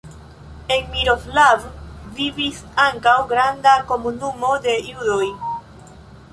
En 0.75 0.79
Miroslav 0.95 1.67
vivis 2.21 2.63
ankaŭ 2.87 3.15
granda 3.35 3.77
komunumo 3.93 4.53
de 4.67 4.77
judoj. 4.93 5.33